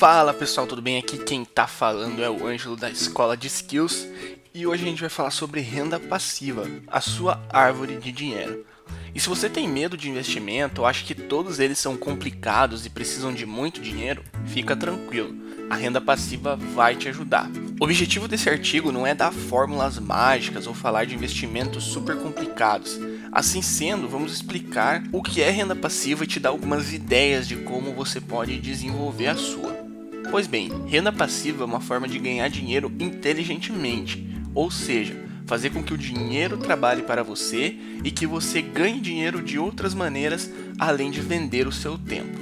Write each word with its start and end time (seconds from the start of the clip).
Fala 0.00 0.32
pessoal, 0.32 0.66
tudo 0.66 0.80
bem? 0.80 0.96
Aqui 0.96 1.18
quem 1.18 1.44
tá 1.44 1.66
falando 1.66 2.24
é 2.24 2.30
o 2.30 2.46
Ângelo 2.46 2.74
da 2.74 2.88
Escola 2.88 3.36
de 3.36 3.48
Skills 3.48 4.08
e 4.54 4.66
hoje 4.66 4.82
a 4.82 4.86
gente 4.86 5.02
vai 5.02 5.10
falar 5.10 5.30
sobre 5.30 5.60
renda 5.60 6.00
passiva, 6.00 6.66
a 6.86 7.02
sua 7.02 7.38
árvore 7.50 7.98
de 7.98 8.10
dinheiro. 8.10 8.64
E 9.14 9.20
se 9.20 9.28
você 9.28 9.46
tem 9.46 9.68
medo 9.68 9.98
de 9.98 10.08
investimento 10.08 10.80
ou 10.80 10.86
acha 10.86 11.04
que 11.04 11.14
todos 11.14 11.60
eles 11.60 11.78
são 11.78 11.98
complicados 11.98 12.86
e 12.86 12.88
precisam 12.88 13.30
de 13.30 13.44
muito 13.44 13.78
dinheiro, 13.78 14.24
fica 14.46 14.74
tranquilo, 14.74 15.34
a 15.68 15.76
renda 15.76 16.00
passiva 16.00 16.56
vai 16.56 16.96
te 16.96 17.06
ajudar. 17.10 17.50
O 17.78 17.84
objetivo 17.84 18.26
desse 18.26 18.48
artigo 18.48 18.90
não 18.90 19.06
é 19.06 19.14
dar 19.14 19.30
fórmulas 19.30 19.98
mágicas 19.98 20.66
ou 20.66 20.72
falar 20.72 21.04
de 21.04 21.14
investimentos 21.14 21.84
super 21.84 22.16
complicados. 22.16 22.98
Assim 23.30 23.60
sendo, 23.60 24.08
vamos 24.08 24.32
explicar 24.32 25.02
o 25.12 25.22
que 25.22 25.42
é 25.42 25.50
renda 25.50 25.76
passiva 25.76 26.24
e 26.24 26.26
te 26.26 26.40
dar 26.40 26.48
algumas 26.48 26.90
ideias 26.90 27.46
de 27.46 27.56
como 27.56 27.92
você 27.92 28.18
pode 28.18 28.58
desenvolver 28.58 29.26
a 29.26 29.36
sua. 29.36 29.69
Pois 30.30 30.46
bem, 30.46 30.70
renda 30.86 31.10
passiva 31.10 31.64
é 31.64 31.66
uma 31.66 31.80
forma 31.80 32.06
de 32.06 32.16
ganhar 32.16 32.48
dinheiro 32.48 32.90
inteligentemente, 33.00 34.24
ou 34.54 34.70
seja, 34.70 35.16
fazer 35.44 35.70
com 35.70 35.82
que 35.82 35.92
o 35.92 35.98
dinheiro 35.98 36.56
trabalhe 36.56 37.02
para 37.02 37.24
você 37.24 37.76
e 38.04 38.12
que 38.12 38.28
você 38.28 38.62
ganhe 38.62 39.00
dinheiro 39.00 39.42
de 39.42 39.58
outras 39.58 39.92
maneiras 39.92 40.48
além 40.78 41.10
de 41.10 41.20
vender 41.20 41.66
o 41.66 41.72
seu 41.72 41.98
tempo. 41.98 42.38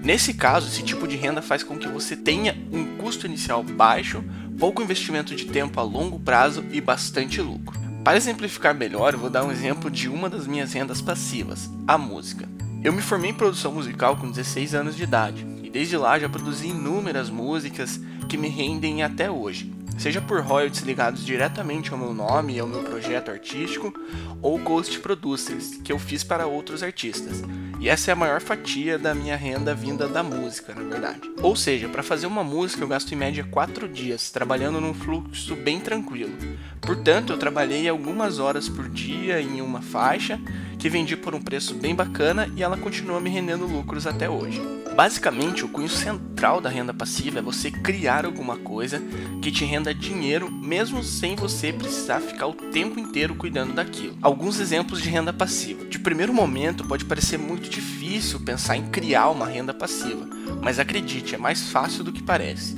Nesse 0.00 0.32
caso, 0.32 0.68
esse 0.68 0.84
tipo 0.84 1.08
de 1.08 1.16
renda 1.16 1.42
faz 1.42 1.64
com 1.64 1.76
que 1.76 1.88
você 1.88 2.14
tenha 2.14 2.56
um 2.72 2.96
custo 2.98 3.26
inicial 3.26 3.64
baixo, 3.64 4.22
pouco 4.56 4.80
investimento 4.80 5.34
de 5.34 5.46
tempo 5.46 5.80
a 5.80 5.82
longo 5.82 6.20
prazo 6.20 6.64
e 6.70 6.80
bastante 6.80 7.40
lucro. 7.40 7.80
Para 8.04 8.16
exemplificar 8.16 8.76
melhor, 8.76 9.16
vou 9.16 9.28
dar 9.28 9.44
um 9.44 9.50
exemplo 9.50 9.90
de 9.90 10.08
uma 10.08 10.30
das 10.30 10.46
minhas 10.46 10.72
rendas 10.72 11.00
passivas, 11.00 11.68
a 11.84 11.98
música. 11.98 12.48
Eu 12.84 12.92
me 12.92 13.02
formei 13.02 13.30
em 13.30 13.34
produção 13.34 13.72
musical 13.72 14.16
com 14.16 14.30
16 14.30 14.72
anos 14.74 14.94
de 14.94 15.02
idade 15.02 15.53
Desde 15.74 15.96
lá 15.96 16.16
já 16.20 16.28
produzi 16.28 16.68
inúmeras 16.68 17.28
músicas 17.28 18.00
que 18.28 18.36
me 18.36 18.46
rendem 18.46 19.02
até 19.02 19.28
hoje, 19.28 19.74
seja 19.98 20.20
por 20.20 20.40
royalties 20.40 20.84
ligados 20.84 21.26
diretamente 21.26 21.90
ao 21.90 21.98
meu 21.98 22.14
nome 22.14 22.54
e 22.54 22.60
ao 22.60 22.68
meu 22.68 22.84
projeto 22.84 23.32
artístico, 23.32 23.92
ou 24.40 24.56
ghost 24.56 25.00
producers, 25.00 25.74
que 25.82 25.90
eu 25.90 25.98
fiz 25.98 26.22
para 26.22 26.46
outros 26.46 26.80
artistas. 26.80 27.42
E 27.84 27.88
essa 27.90 28.10
é 28.10 28.12
a 28.12 28.16
maior 28.16 28.40
fatia 28.40 28.98
da 28.98 29.14
minha 29.14 29.36
renda 29.36 29.74
vinda 29.74 30.08
da 30.08 30.22
música, 30.22 30.74
na 30.74 30.82
verdade. 30.84 31.20
Ou 31.42 31.54
seja, 31.54 31.86
para 31.86 32.02
fazer 32.02 32.26
uma 32.26 32.42
música 32.42 32.82
eu 32.82 32.88
gasto 32.88 33.12
em 33.12 33.14
média 33.14 33.44
4 33.44 33.86
dias, 33.86 34.30
trabalhando 34.30 34.80
num 34.80 34.94
fluxo 34.94 35.54
bem 35.54 35.78
tranquilo. 35.78 36.32
Portanto, 36.80 37.34
eu 37.34 37.38
trabalhei 37.38 37.86
algumas 37.86 38.38
horas 38.38 38.70
por 38.70 38.88
dia 38.88 39.38
em 39.38 39.60
uma 39.60 39.82
faixa 39.82 40.40
que 40.78 40.88
vendi 40.88 41.14
por 41.14 41.34
um 41.34 41.42
preço 41.42 41.74
bem 41.74 41.94
bacana 41.94 42.50
e 42.56 42.62
ela 42.62 42.78
continua 42.78 43.20
me 43.20 43.28
rendendo 43.28 43.66
lucros 43.66 44.06
até 44.06 44.30
hoje. 44.30 44.62
Basicamente, 44.94 45.64
o 45.64 45.68
cunho 45.68 45.88
central 45.88 46.60
da 46.60 46.70
renda 46.70 46.94
passiva 46.94 47.40
é 47.40 47.42
você 47.42 47.70
criar 47.70 48.24
alguma 48.24 48.56
coisa 48.56 49.02
que 49.42 49.50
te 49.50 49.64
renda 49.64 49.92
dinheiro, 49.92 50.50
mesmo 50.50 51.02
sem 51.02 51.34
você 51.34 51.72
precisar 51.72 52.20
ficar 52.20 52.46
o 52.46 52.54
tempo 52.54 53.00
inteiro 53.00 53.34
cuidando 53.34 53.74
daquilo. 53.74 54.16
Alguns 54.22 54.60
exemplos 54.60 55.02
de 55.02 55.08
renda 55.08 55.32
passiva. 55.32 55.84
De 55.86 55.98
primeiro 55.98 56.32
momento, 56.32 56.86
pode 56.86 57.04
parecer 57.04 57.38
muito 57.38 57.68
difícil 57.74 58.38
pensar 58.40 58.76
em 58.76 58.86
criar 58.86 59.28
uma 59.30 59.46
renda 59.46 59.74
passiva, 59.74 60.26
mas 60.62 60.78
acredite, 60.78 61.34
é 61.34 61.38
mais 61.38 61.70
fácil 61.70 62.04
do 62.04 62.12
que 62.12 62.22
parece. 62.22 62.76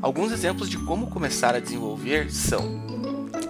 Alguns 0.00 0.32
exemplos 0.32 0.68
de 0.70 0.78
como 0.78 1.08
começar 1.08 1.54
a 1.54 1.60
desenvolver 1.60 2.32
são 2.32 2.80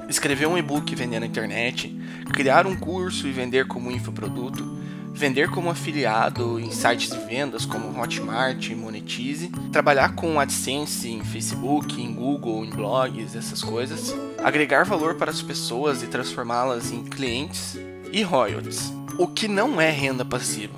escrever 0.08 0.46
um 0.46 0.58
e-book 0.58 0.90
e 0.90 0.96
vender 0.96 1.20
na 1.20 1.26
internet, 1.26 1.96
criar 2.32 2.66
um 2.66 2.74
curso 2.74 3.28
e 3.28 3.32
vender 3.32 3.68
como 3.68 3.92
infoproduto, 3.92 4.64
vender 5.12 5.48
como 5.50 5.70
afiliado 5.70 6.58
em 6.58 6.72
sites 6.72 7.10
de 7.10 7.18
vendas 7.24 7.64
como 7.64 7.96
Hotmart 7.96 8.70
e 8.70 8.74
Monetize, 8.74 9.48
trabalhar 9.70 10.16
com 10.16 10.40
AdSense 10.40 11.08
em 11.08 11.22
Facebook, 11.22 12.02
em 12.02 12.12
Google, 12.12 12.64
em 12.64 12.70
blogs, 12.70 13.36
essas 13.36 13.62
coisas, 13.62 14.12
agregar 14.42 14.84
valor 14.84 15.14
para 15.14 15.30
as 15.30 15.40
pessoas 15.40 16.02
e 16.02 16.08
transformá-las 16.08 16.90
em 16.90 17.04
clientes 17.04 17.78
e 18.12 18.22
royalties. 18.22 18.99
O 19.20 19.26
que 19.28 19.46
não 19.46 19.78
é 19.78 19.90
renda 19.90 20.24
passiva? 20.24 20.72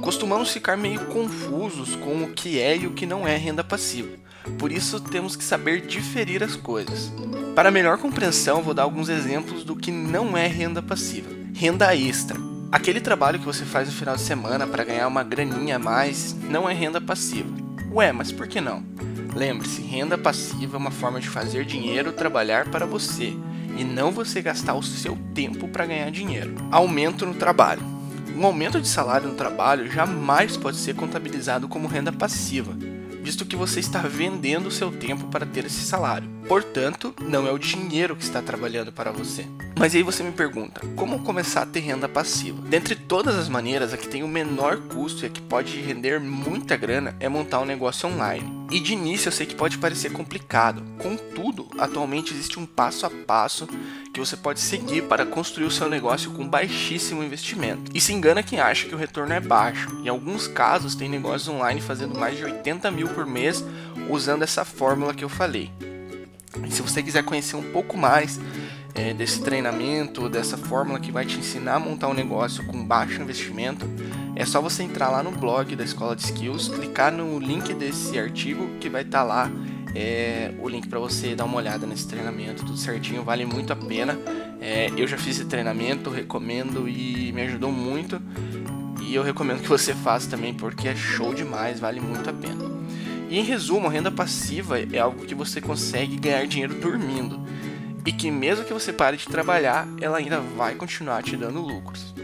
Costumamos 0.00 0.52
ficar 0.52 0.76
meio 0.76 1.06
confusos 1.06 1.96
com 1.96 2.22
o 2.22 2.28
que 2.28 2.60
é 2.60 2.76
e 2.76 2.86
o 2.86 2.92
que 2.92 3.04
não 3.04 3.26
é 3.26 3.36
renda 3.36 3.64
passiva. 3.64 4.16
Por 4.60 4.70
isso 4.70 5.00
temos 5.00 5.34
que 5.34 5.42
saber 5.42 5.84
diferir 5.84 6.40
as 6.40 6.54
coisas. 6.54 7.12
Para 7.52 7.68
melhor 7.68 7.98
compreensão, 7.98 8.62
vou 8.62 8.74
dar 8.74 8.84
alguns 8.84 9.08
exemplos 9.08 9.64
do 9.64 9.74
que 9.74 9.90
não 9.90 10.36
é 10.36 10.46
renda 10.46 10.80
passiva. 10.80 11.30
Renda 11.52 11.92
extra 11.96 12.38
Aquele 12.70 13.00
trabalho 13.00 13.40
que 13.40 13.44
você 13.44 13.64
faz 13.64 13.88
no 13.88 13.94
final 13.94 14.14
de 14.14 14.22
semana 14.22 14.68
para 14.68 14.84
ganhar 14.84 15.08
uma 15.08 15.24
graninha 15.24 15.74
a 15.74 15.80
mais 15.80 16.36
não 16.48 16.70
é 16.70 16.72
renda 16.72 17.00
passiva. 17.00 17.52
Ué, 17.92 18.12
mas 18.12 18.30
por 18.30 18.46
que 18.46 18.60
não? 18.60 18.84
Lembre-se, 19.34 19.82
renda 19.82 20.16
passiva 20.16 20.76
é 20.76 20.78
uma 20.78 20.92
forma 20.92 21.18
de 21.18 21.28
fazer 21.28 21.64
dinheiro 21.64 22.12
trabalhar 22.12 22.70
para 22.70 22.86
você 22.86 23.36
e 23.76 23.84
não 23.84 24.10
você 24.10 24.42
gastar 24.42 24.74
o 24.74 24.82
seu 24.82 25.18
tempo 25.34 25.68
para 25.68 25.86
ganhar 25.86 26.10
dinheiro. 26.10 26.54
Aumento 26.70 27.26
no 27.26 27.34
trabalho. 27.34 27.82
Um 28.36 28.46
aumento 28.46 28.80
de 28.80 28.88
salário 28.88 29.28
no 29.28 29.34
trabalho 29.34 29.90
jamais 29.90 30.56
pode 30.56 30.76
ser 30.76 30.94
contabilizado 30.94 31.68
como 31.68 31.88
renda 31.88 32.12
passiva, 32.12 32.76
visto 33.22 33.44
que 33.44 33.56
você 33.56 33.80
está 33.80 34.00
vendendo 34.00 34.68
o 34.68 34.70
seu 34.70 34.90
tempo 34.90 35.26
para 35.26 35.44
ter 35.44 35.66
esse 35.66 35.82
salário. 35.82 36.28
Portanto, 36.48 37.14
não 37.20 37.46
é 37.46 37.52
o 37.52 37.58
dinheiro 37.58 38.16
que 38.16 38.22
está 38.22 38.40
trabalhando 38.40 38.92
para 38.92 39.10
você. 39.10 39.46
Mas 39.80 39.94
aí 39.94 40.02
você 40.02 40.22
me 40.22 40.30
pergunta, 40.30 40.82
como 40.94 41.20
começar 41.20 41.62
a 41.62 41.66
ter 41.66 41.80
renda 41.80 42.06
passiva? 42.06 42.60
Dentre 42.68 42.94
todas 42.94 43.34
as 43.34 43.48
maneiras, 43.48 43.94
a 43.94 43.96
que 43.96 44.06
tem 44.06 44.22
o 44.22 44.28
menor 44.28 44.76
custo 44.76 45.24
e 45.24 45.26
a 45.26 45.30
que 45.30 45.40
pode 45.40 45.80
render 45.80 46.20
muita 46.20 46.76
grana 46.76 47.16
é 47.18 47.30
montar 47.30 47.60
um 47.60 47.64
negócio 47.64 48.06
online. 48.06 48.66
E 48.70 48.78
de 48.78 48.92
início 48.92 49.28
eu 49.28 49.32
sei 49.32 49.46
que 49.46 49.54
pode 49.54 49.78
parecer 49.78 50.12
complicado, 50.12 50.84
contudo, 50.98 51.66
atualmente 51.78 52.34
existe 52.34 52.58
um 52.58 52.66
passo 52.66 53.06
a 53.06 53.10
passo 53.10 53.66
que 54.12 54.20
você 54.20 54.36
pode 54.36 54.60
seguir 54.60 55.04
para 55.04 55.24
construir 55.24 55.64
o 55.64 55.70
seu 55.70 55.88
negócio 55.88 56.30
com 56.32 56.46
baixíssimo 56.46 57.24
investimento. 57.24 57.90
E 57.94 58.02
se 58.02 58.12
engana 58.12 58.42
quem 58.42 58.60
acha 58.60 58.86
que 58.86 58.94
o 58.94 58.98
retorno 58.98 59.32
é 59.32 59.40
baixo. 59.40 59.88
Em 60.04 60.10
alguns 60.10 60.46
casos, 60.46 60.94
tem 60.94 61.08
negócios 61.08 61.48
online 61.48 61.80
fazendo 61.80 62.18
mais 62.18 62.36
de 62.36 62.44
80 62.44 62.90
mil 62.90 63.08
por 63.08 63.24
mês 63.24 63.64
usando 64.10 64.42
essa 64.42 64.62
fórmula 64.62 65.14
que 65.14 65.24
eu 65.24 65.30
falei. 65.30 65.72
E 66.66 66.70
se 66.70 66.82
você 66.82 67.02
quiser 67.02 67.24
conhecer 67.24 67.56
um 67.56 67.72
pouco 67.72 67.96
mais 67.96 68.38
é, 69.00 69.14
desse 69.14 69.40
treinamento, 69.40 70.28
dessa 70.28 70.58
fórmula 70.58 71.00
que 71.00 71.10
vai 71.10 71.24
te 71.24 71.38
ensinar 71.38 71.76
a 71.76 71.80
montar 71.80 72.08
um 72.08 72.14
negócio 72.14 72.64
com 72.66 72.84
baixo 72.84 73.22
investimento, 73.22 73.88
é 74.36 74.44
só 74.44 74.60
você 74.60 74.82
entrar 74.82 75.08
lá 75.08 75.22
no 75.22 75.30
blog 75.30 75.74
da 75.74 75.82
Escola 75.82 76.14
de 76.14 76.22
Skills, 76.22 76.68
clicar 76.68 77.10
no 77.10 77.38
link 77.38 77.72
desse 77.72 78.18
artigo 78.18 78.68
que 78.78 78.90
vai 78.90 79.02
estar 79.02 79.20
tá 79.20 79.24
lá 79.24 79.50
é, 79.94 80.52
o 80.60 80.68
link 80.68 80.86
para 80.86 80.98
você 80.98 81.34
dar 81.34 81.46
uma 81.46 81.56
olhada 81.56 81.86
nesse 81.86 82.06
treinamento, 82.06 82.64
tudo 82.64 82.76
certinho, 82.76 83.24
vale 83.24 83.46
muito 83.46 83.72
a 83.72 83.76
pena. 83.76 84.18
É, 84.60 84.90
eu 84.96 85.06
já 85.06 85.16
fiz 85.16 85.38
esse 85.38 85.46
treinamento, 85.46 86.10
recomendo 86.10 86.86
e 86.86 87.32
me 87.32 87.42
ajudou 87.42 87.72
muito. 87.72 88.20
E 89.02 89.14
eu 89.14 89.22
recomendo 89.22 89.62
que 89.62 89.68
você 89.68 89.94
faça 89.94 90.28
também 90.28 90.52
porque 90.52 90.88
é 90.88 90.94
show 90.94 91.34
demais, 91.34 91.80
vale 91.80 92.00
muito 92.00 92.28
a 92.28 92.32
pena. 92.32 92.64
E 93.28 93.38
em 93.38 93.42
resumo, 93.42 93.88
renda 93.88 94.10
passiva 94.10 94.78
é 94.78 94.98
algo 94.98 95.24
que 95.24 95.34
você 95.34 95.60
consegue 95.60 96.16
ganhar 96.16 96.46
dinheiro 96.46 96.74
dormindo 96.74 97.40
e 98.04 98.12
que 98.12 98.30
mesmo 98.30 98.64
que 98.64 98.72
você 98.72 98.92
pare 98.92 99.16
de 99.16 99.26
trabalhar, 99.26 99.86
ela 100.00 100.18
ainda 100.18 100.40
vai 100.40 100.74
continuar 100.74 101.22
te 101.22 101.36
dando 101.36 101.60
lucros. 101.60 102.14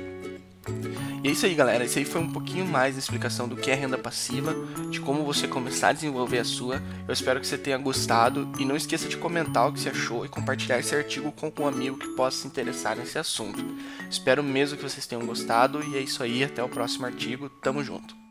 E 1.22 1.28
é 1.28 1.32
isso 1.32 1.44
aí, 1.44 1.54
galera. 1.54 1.84
Isso 1.84 1.98
aí 1.98 2.04
foi 2.04 2.20
um 2.20 2.30
pouquinho 2.30 2.64
mais 2.64 2.94
de 2.94 3.00
explicação 3.00 3.48
do 3.48 3.56
que 3.56 3.68
é 3.70 3.74
renda 3.74 3.98
passiva, 3.98 4.54
de 4.90 5.00
como 5.00 5.24
você 5.24 5.48
começar 5.48 5.88
a 5.88 5.92
desenvolver 5.92 6.38
a 6.38 6.44
sua. 6.44 6.80
Eu 7.06 7.12
espero 7.12 7.40
que 7.40 7.46
você 7.46 7.58
tenha 7.58 7.76
gostado 7.78 8.48
e 8.60 8.64
não 8.64 8.76
esqueça 8.76 9.08
de 9.08 9.16
comentar 9.16 9.68
o 9.68 9.72
que 9.72 9.80
você 9.80 9.88
achou 9.88 10.24
e 10.24 10.28
compartilhar 10.28 10.78
esse 10.78 10.94
artigo 10.94 11.32
com 11.32 11.52
um 11.58 11.66
amigo 11.66 11.98
que 11.98 12.08
possa 12.10 12.42
se 12.42 12.46
interessar 12.46 12.96
nesse 12.96 13.18
assunto. 13.18 13.64
Espero 14.08 14.42
mesmo 14.42 14.76
que 14.76 14.84
vocês 14.84 15.06
tenham 15.06 15.26
gostado 15.26 15.82
e 15.82 15.96
é 15.96 16.00
isso 16.00 16.22
aí. 16.22 16.44
Até 16.44 16.62
o 16.62 16.68
próximo 16.68 17.06
artigo. 17.06 17.48
Tamo 17.48 17.82
junto. 17.82 18.25